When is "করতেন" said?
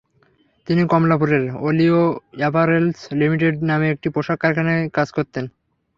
5.11-5.45